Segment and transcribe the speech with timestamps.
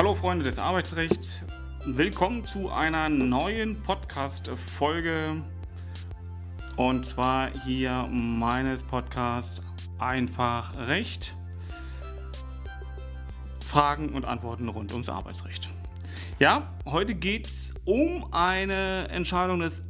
[0.00, 1.28] Hallo Freunde des Arbeitsrechts,
[1.84, 5.42] willkommen zu einer neuen Podcast-Folge
[6.76, 9.60] und zwar hier meines Podcasts
[9.98, 11.36] Einfach Recht.
[13.66, 15.68] Fragen und Antworten rund ums Arbeitsrecht.
[16.38, 19.82] Ja, heute geht es um eine Entscheidung des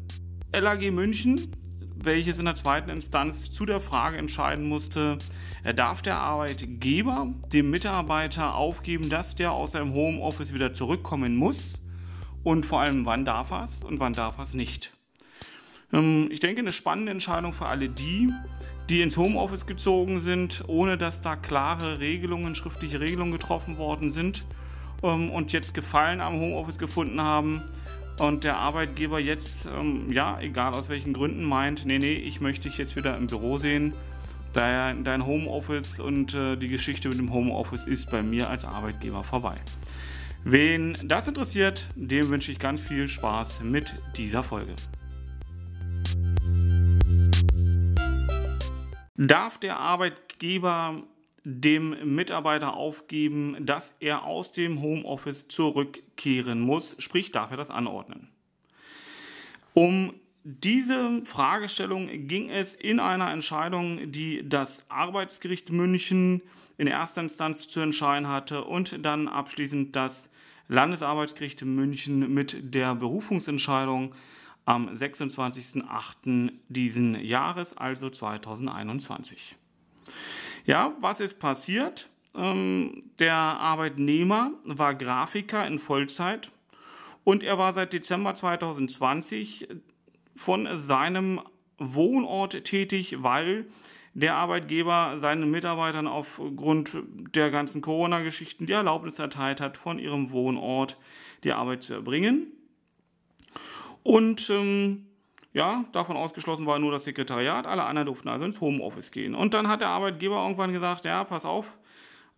[0.52, 1.52] LAG München,
[2.04, 5.18] welches in der zweiten Instanz zu der Frage entscheiden musste,
[5.76, 11.80] darf der Arbeitgeber dem Mitarbeiter aufgeben, dass der aus seinem Homeoffice wieder zurückkommen muss
[12.42, 14.92] und vor allem wann darf er es und wann darf er es nicht.
[15.92, 18.32] Ähm, ich denke, eine spannende Entscheidung für alle die,
[18.88, 24.46] die ins Homeoffice gezogen sind, ohne dass da klare Regelungen, schriftliche Regelungen getroffen worden sind
[25.02, 27.62] ähm, und jetzt Gefallen am Homeoffice gefunden haben
[28.20, 32.68] und der Arbeitgeber jetzt, ähm, ja, egal aus welchen Gründen, meint, nee, nee, ich möchte
[32.68, 33.94] dich jetzt wieder im Büro sehen.
[34.52, 39.56] Dein Homeoffice und äh, die Geschichte mit dem Homeoffice ist bei mir als Arbeitgeber vorbei.
[40.42, 44.74] Wen das interessiert, dem wünsche ich ganz viel Spaß mit dieser Folge.
[49.16, 51.04] Darf der Arbeitgeber
[51.44, 58.28] dem Mitarbeiter aufgeben, dass er aus dem Homeoffice zurückkehren muss, sprich darf er das anordnen.
[59.74, 66.42] Um diese Fragestellung ging es in einer Entscheidung, die das Arbeitsgericht München
[66.78, 70.30] in erster Instanz zu entscheiden hatte und dann abschließend das
[70.68, 74.14] Landesarbeitsgericht München mit der Berufungsentscheidung
[74.64, 76.52] am 26.08.
[76.68, 79.56] diesen Jahres, also 2021.
[80.70, 82.08] Ja, was ist passiert?
[82.32, 86.52] Ähm, der Arbeitnehmer war Grafiker in Vollzeit
[87.24, 89.66] und er war seit Dezember 2020
[90.36, 91.40] von seinem
[91.78, 93.66] Wohnort tätig, weil
[94.14, 96.96] der Arbeitgeber seinen Mitarbeitern aufgrund
[97.34, 100.98] der ganzen Corona-Geschichten die Erlaubnis erteilt hat, von ihrem Wohnort
[101.42, 102.46] die Arbeit zu erbringen.
[104.04, 105.09] Und ähm,
[105.52, 109.34] ja, davon ausgeschlossen war nur das Sekretariat, alle anderen durften also ins Homeoffice gehen.
[109.34, 111.76] Und dann hat der Arbeitgeber irgendwann gesagt, ja, pass auf,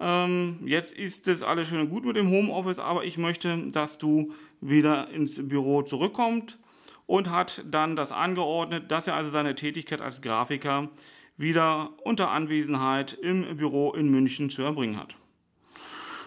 [0.01, 3.99] ähm, jetzt ist es alles schön und gut mit dem Homeoffice, aber ich möchte, dass
[3.99, 6.59] du wieder ins Büro zurückkommst
[7.07, 10.89] und hat dann das angeordnet, dass er also seine Tätigkeit als Grafiker
[11.37, 15.17] wieder unter Anwesenheit im Büro in München zu erbringen hat.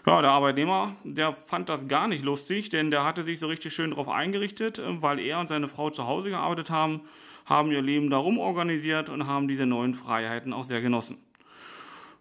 [0.05, 3.73] Ja, der Arbeitnehmer, der fand das gar nicht lustig, denn der hatte sich so richtig
[3.73, 7.01] schön darauf eingerichtet, äh, weil er und seine Frau zu Hause gearbeitet haben,
[7.45, 11.17] haben ihr Leben darum organisiert und haben diese neuen Freiheiten auch sehr genossen.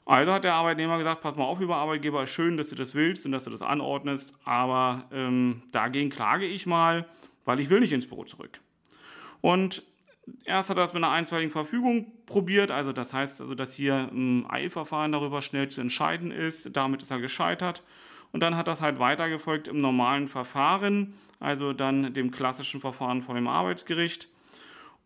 [0.06, 3.26] Also hat der Arbeitnehmer gesagt, pass mal auf, lieber Arbeitgeber, schön, dass du das willst
[3.26, 7.06] und dass du das anordnest, aber ähm, dagegen klage ich mal,
[7.44, 8.60] weil ich will nicht ins Büro zurück.
[9.40, 9.82] Und
[10.44, 14.08] Erst hat er das mit einer einstweiligen Verfügung probiert, also das heißt, also, dass hier
[14.10, 16.74] ein Eilverfahren darüber schnell zu entscheiden ist.
[16.76, 17.82] Damit ist er gescheitert.
[18.32, 23.34] Und dann hat das halt weitergefolgt im normalen Verfahren, also dann dem klassischen Verfahren vor
[23.34, 24.28] dem Arbeitsgericht.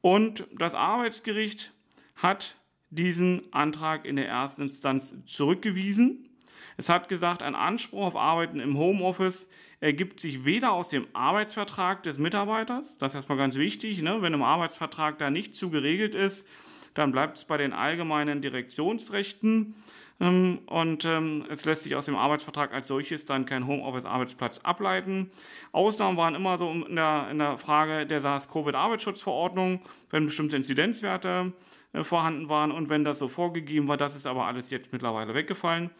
[0.01, 1.73] Und das Arbeitsgericht
[2.17, 2.57] hat
[2.91, 6.29] diesen Antrag in der ersten Instanz zurückgewiesen.
[6.77, 9.49] Es hat gesagt, ein Anspruch auf Arbeiten im Homeoffice
[9.81, 14.23] ergibt sich weder aus dem Arbeitsvertrag des Mitarbeiters, das ist erstmal ganz wichtig, ne?
[14.23, 16.47] wenn im Arbeitsvertrag da nicht zu geregelt ist,
[16.95, 19.77] dann bleibt es bei den allgemeinen Direktionsrechten
[20.21, 25.31] ähm, und ähm, es lässt sich aus dem Arbeitsvertrag als solches dann kein Homeoffice-Arbeitsplatz ableiten.
[25.71, 29.81] Ausnahmen waren immer so in der, in der Frage der SARS-CoV-Arbeitsschutzverordnung,
[30.11, 31.53] wenn bestimmte Inzidenzwerte
[31.93, 35.35] äh, vorhanden waren und wenn das so vorgegeben war, das ist aber alles jetzt mittlerweile
[35.35, 35.91] weggefallen.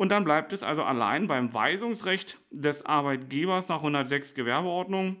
[0.00, 5.18] Und dann bleibt es also allein beim Weisungsrecht des Arbeitgebers nach 106 Gewerbeordnung.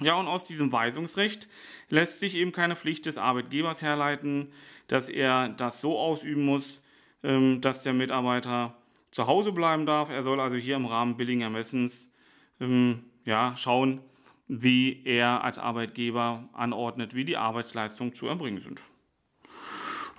[0.00, 1.50] Ja, und aus diesem Weisungsrecht
[1.90, 4.54] lässt sich eben keine Pflicht des Arbeitgebers herleiten,
[4.86, 6.82] dass er das so ausüben muss,
[7.22, 8.74] ähm, dass der Mitarbeiter
[9.10, 10.08] zu Hause bleiben darf.
[10.08, 12.10] Er soll also hier im Rahmen billigen Ermessens
[12.58, 14.00] ähm, ja, schauen,
[14.48, 18.80] wie er als Arbeitgeber anordnet, wie die Arbeitsleistungen zu erbringen sind.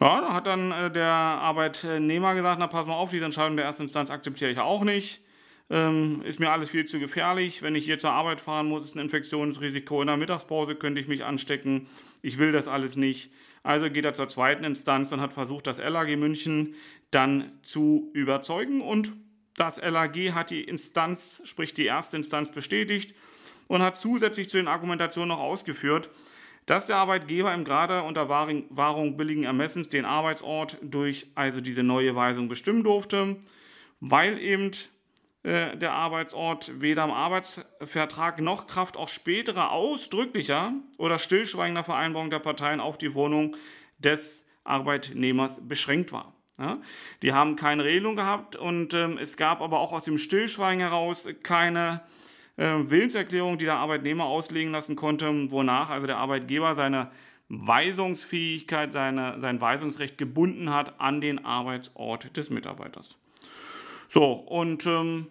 [0.02, 3.66] Ja, da hat dann äh, der Arbeitnehmer gesagt, na pass mal auf, diese Entscheidung der
[3.66, 5.22] ersten Instanz akzeptiere ich auch nicht.
[5.70, 7.62] Ähm, ist mir alles viel zu gefährlich.
[7.62, 10.02] Wenn ich hier zur Arbeit fahren muss, ist ein Infektionsrisiko.
[10.02, 11.88] In der Mittagspause könnte ich mich anstecken.
[12.24, 13.32] Ich will das alles nicht.
[13.62, 16.74] Also geht er zur zweiten Instanz und hat versucht, das LAG München
[17.12, 18.82] dann zu überzeugen.
[18.82, 19.14] Und
[19.56, 23.14] das LAG hat die Instanz, sprich die erste Instanz, bestätigt
[23.68, 26.10] und hat zusätzlich zu den Argumentationen noch ausgeführt,
[26.66, 32.16] dass der Arbeitgeber im Grade unter Wahrung billigen Ermessens den Arbeitsort durch also diese neue
[32.16, 33.38] Weisung bestimmen durfte,
[34.00, 34.72] weil eben
[35.44, 42.40] äh, der Arbeitsort weder im Arbeitsvertrag noch Kraft auch späterer ausdrücklicher oder stillschweigender Vereinbarung der
[42.40, 43.58] Parteien auf die Wohnung
[43.98, 46.34] des Arbeitnehmers beschränkt war.
[46.60, 46.80] Ja?
[47.24, 51.28] Die haben keine Regelung gehabt und ähm, es gab aber auch aus dem Stillschweigen heraus
[51.42, 52.02] keine
[52.58, 57.12] Willenserklärung, die der Arbeitnehmer auslegen lassen konnte, wonach also der Arbeitgeber seine
[57.50, 63.18] Weisungsfähigkeit, seine, sein Weisungsrecht gebunden hat an den Arbeitsort des Mitarbeiters.
[64.08, 65.28] So, und ähm,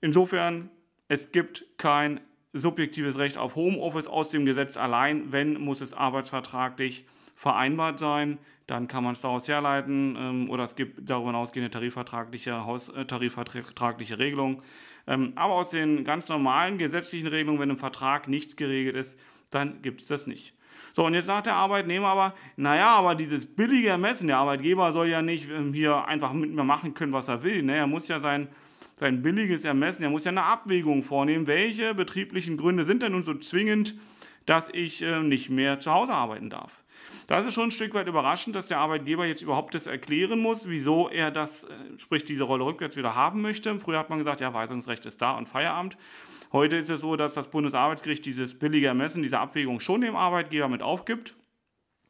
[0.00, 0.70] insofern,
[1.08, 2.20] es gibt kein
[2.52, 5.32] subjektives Recht auf Homeoffice aus dem Gesetz allein.
[5.32, 7.04] Wenn, muss es arbeitsvertraglich
[7.40, 8.38] vereinbart sein.
[8.66, 13.06] Dann kann man es daraus herleiten ähm, oder es gibt darüber hinausgehende tarifvertragliche, Haus, äh,
[13.06, 14.62] tarifvertragliche Regelungen.
[15.06, 19.16] Ähm, aber aus den ganz normalen gesetzlichen Regelungen, wenn im Vertrag nichts geregelt ist,
[19.48, 20.54] dann gibt es das nicht.
[20.94, 25.08] So, und jetzt sagt der Arbeitnehmer aber, naja, aber dieses billige Ermessen, der Arbeitgeber soll
[25.08, 27.62] ja nicht ähm, hier einfach mit mir machen können, was er will.
[27.62, 27.74] Ne?
[27.74, 28.48] Er muss ja sein,
[28.96, 33.22] sein billiges Ermessen, er muss ja eine Abwägung vornehmen, welche betrieblichen Gründe sind denn nun
[33.22, 33.94] so zwingend,
[34.44, 36.79] dass ich äh, nicht mehr zu Hause arbeiten darf.
[37.26, 40.40] Da ist es schon ein Stück weit überraschend, dass der Arbeitgeber jetzt überhaupt das erklären
[40.40, 41.68] muss, wieso er das, äh,
[41.98, 43.78] sprich diese Rolle rückwärts wieder haben möchte.
[43.78, 45.96] Früher hat man gesagt, ja, Weisungsrecht ist da und Feierabend.
[46.52, 50.68] Heute ist es so, dass das Bundesarbeitsgericht dieses billige Ermessen, diese Abwägung schon dem Arbeitgeber
[50.68, 51.34] mit aufgibt.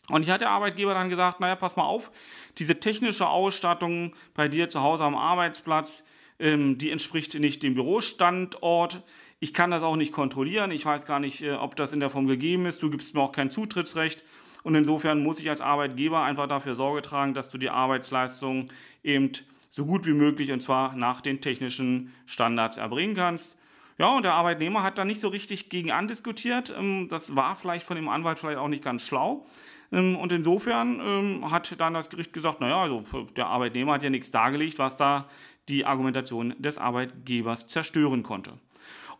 [0.08, 2.10] Und hier hat der Arbeitgeber dann gesagt, naja, pass mal auf,
[2.58, 6.02] diese technische Ausstattung bei dir zu Hause am Arbeitsplatz,
[6.38, 9.02] ähm, die entspricht nicht dem Bürostandort.
[9.38, 10.70] Ich kann das auch nicht kontrollieren.
[10.70, 12.82] Ich weiß gar nicht, äh, ob das in der Form gegeben ist.
[12.82, 14.24] Du gibst mir auch kein Zutrittsrecht.
[14.62, 18.68] Und insofern muss ich als Arbeitgeber einfach dafür Sorge tragen, dass du die Arbeitsleistung
[19.02, 19.32] eben
[19.70, 23.56] so gut wie möglich und zwar nach den technischen Standards erbringen kannst.
[23.98, 26.74] Ja, und der Arbeitnehmer hat da nicht so richtig gegen andiskutiert.
[26.76, 29.46] Ähm, das war vielleicht von dem Anwalt vielleicht auch nicht ganz schlau.
[29.92, 33.04] Ähm, und insofern ähm, hat dann das Gericht gesagt, naja, also
[33.36, 35.28] der Arbeitnehmer hat ja nichts dargelegt, was da
[35.68, 38.54] die Argumentation des Arbeitgebers zerstören konnte.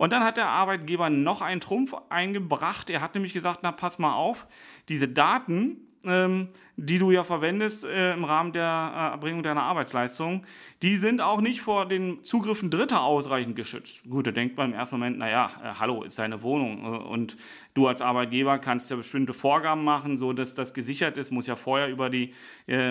[0.01, 2.89] Und dann hat der Arbeitgeber noch einen Trumpf eingebracht.
[2.89, 4.47] Er hat nämlich gesagt, na pass mal auf,
[4.89, 5.77] diese Daten,
[6.07, 10.47] ähm, die du ja verwendest äh, im Rahmen der äh, Erbringung deiner Arbeitsleistung,
[10.81, 14.01] die sind auch nicht vor den Zugriffen Dritter ausreichend geschützt.
[14.09, 17.37] Gut, da denkt man im ersten Moment, naja, äh, hallo, ist deine Wohnung äh, und
[17.75, 21.57] du als Arbeitgeber kannst ja bestimmte Vorgaben machen, so dass das gesichert ist, muss ja
[21.57, 22.33] vorher über die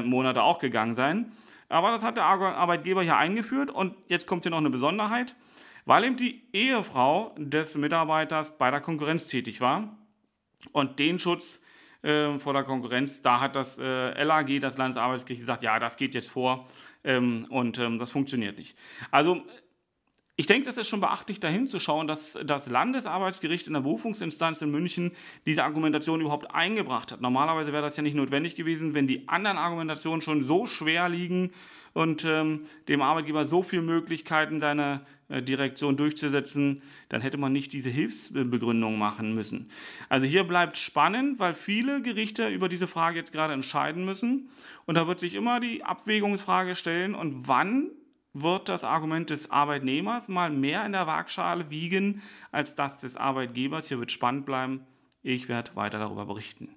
[0.03, 1.31] Monate auch gegangen sein.
[1.69, 5.35] Aber das hat der Arbeitgeber hier eingeführt und jetzt kommt hier noch eine Besonderheit
[5.85, 9.97] weil eben die Ehefrau des Mitarbeiters bei der Konkurrenz tätig war.
[10.71, 11.61] Und den Schutz
[12.01, 16.13] äh, vor der Konkurrenz, da hat das äh, LAG, das Landesarbeitsgericht, gesagt, ja, das geht
[16.13, 16.67] jetzt vor
[17.03, 18.77] ähm, und ähm, das funktioniert nicht.
[19.11, 19.43] Also
[20.39, 24.61] ich denke, das ist schon beachtlich, dahin zu schauen, dass das Landesarbeitsgericht in der Berufungsinstanz
[24.61, 25.11] in München
[25.45, 27.19] diese Argumentation überhaupt eingebracht hat.
[27.19, 31.51] Normalerweise wäre das ja nicht notwendig gewesen, wenn die anderen Argumentationen schon so schwer liegen
[31.91, 37.73] und ähm, dem Arbeitgeber so viele Möglichkeiten, seine äh, Direktion durchzusetzen, dann hätte man nicht
[37.73, 39.69] diese Hilfsbegründung machen müssen.
[40.07, 44.47] Also hier bleibt spannend, weil viele Gerichte über diese Frage jetzt gerade entscheiden müssen.
[44.85, 47.91] Und da wird sich immer die Abwägungsfrage stellen, und wann
[48.33, 52.21] wird das Argument des Arbeitnehmers mal mehr in der Waagschale wiegen
[52.51, 53.87] als das des Arbeitgebers.
[53.87, 54.85] Hier wird spannend bleiben.
[55.23, 56.75] Ich werde weiter darüber berichten.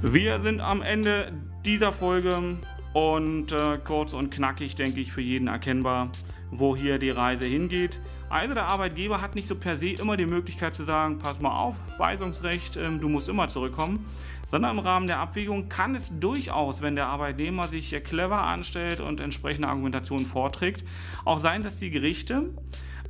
[0.00, 1.32] Wir sind am Ende
[1.66, 2.58] dieser Folge
[2.94, 6.12] und äh, kurz und knackig, denke ich, für jeden erkennbar,
[6.50, 8.00] wo hier die Reise hingeht.
[8.30, 11.58] Also der Arbeitgeber hat nicht so per se immer die Möglichkeit zu sagen, pass mal
[11.58, 14.04] auf, Weisungsrecht, ähm, du musst immer zurückkommen
[14.50, 19.20] sondern im Rahmen der Abwägung kann es durchaus, wenn der Arbeitnehmer sich clever anstellt und
[19.20, 20.84] entsprechende Argumentationen vorträgt,
[21.24, 22.50] auch sein, dass die Gerichte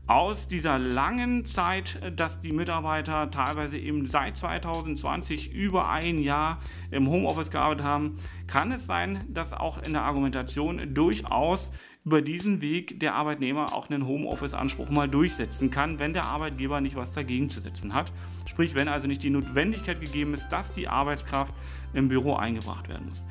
[0.09, 6.61] aus dieser langen Zeit, dass die Mitarbeiter teilweise eben seit 2020 über ein Jahr
[6.91, 11.71] im Homeoffice gearbeitet haben, kann es sein, dass auch in der Argumentation durchaus
[12.07, 16.97] über diesen Weg der Arbeitnehmer auch einen Homeoffice-Anspruch mal durchsetzen kann, wenn der Arbeitgeber nicht
[16.97, 18.11] was dagegen zu setzen hat.
[18.47, 21.53] Sprich, wenn also nicht die Notwendigkeit gegeben ist, dass die Arbeitskraft
[21.93, 23.23] im Büro eingebracht werden muss.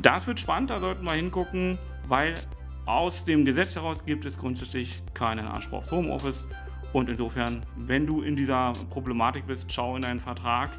[0.00, 1.76] Das wird spannend, da sollten wir hingucken,
[2.08, 2.36] weil
[2.90, 6.46] aus dem Gesetz heraus gibt es grundsätzlich keinen Anspruch auf Homeoffice.
[6.92, 10.70] Und insofern, wenn du in dieser Problematik bist, schau in deinen Vertrag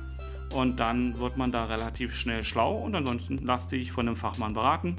[0.54, 2.76] und dann wird man da relativ schnell schlau.
[2.76, 4.98] Und ansonsten lass dich von einem Fachmann beraten.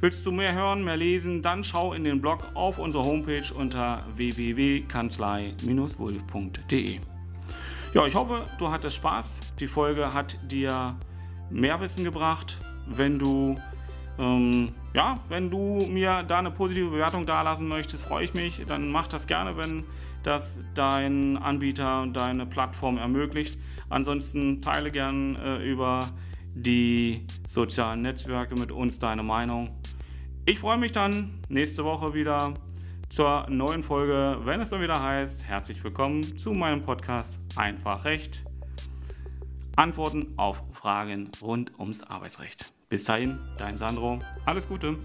[0.00, 4.02] Willst du mehr hören, mehr lesen, dann schau in den Blog auf unserer Homepage unter
[4.16, 7.00] www.kanzlei-wulf.de.
[7.92, 9.34] Ja, ich hoffe, du hattest Spaß.
[9.58, 10.96] Die Folge hat dir
[11.50, 12.58] mehr Wissen gebracht.
[12.86, 13.56] Wenn du
[14.18, 18.62] ähm, ja, wenn du mir da eine positive Bewertung dalassen möchtest, freue ich mich.
[18.66, 19.84] Dann mach das gerne, wenn
[20.22, 23.58] das dein Anbieter und deine Plattform ermöglicht.
[23.88, 26.00] Ansonsten teile gerne äh, über
[26.54, 29.70] die sozialen Netzwerke mit uns deine Meinung.
[30.46, 32.54] Ich freue mich dann nächste Woche wieder
[33.10, 38.44] zur neuen Folge, wenn es dann wieder heißt, herzlich willkommen zu meinem Podcast Einfach Recht.
[39.76, 42.72] Antworten auf Fragen rund ums Arbeitsrecht.
[42.88, 44.20] Bis dahin, dein Sandro.
[44.46, 44.96] Alles Gute.